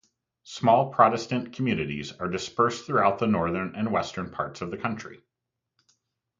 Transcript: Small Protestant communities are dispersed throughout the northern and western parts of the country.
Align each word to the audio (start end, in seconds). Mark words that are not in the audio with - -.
Small 0.45 0.89
Protestant 0.89 1.53
communities 1.53 2.11
are 2.11 2.27
dispersed 2.27 2.85
throughout 2.87 3.19
the 3.19 3.27
northern 3.27 3.75
and 3.75 3.91
western 3.91 4.31
parts 4.31 4.61
of 4.61 4.71
the 4.71 4.77
country. 4.77 5.21